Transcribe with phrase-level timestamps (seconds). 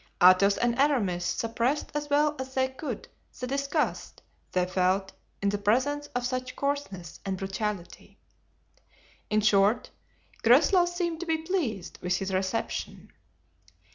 [0.19, 3.07] Athos and Aramis suppressed as well as they could
[3.39, 5.11] the disgust they felt
[5.43, 8.17] in the presence of such coarseness and brutality.
[9.29, 9.91] In short,
[10.41, 13.13] Groslow seemed to be pleased with his reception.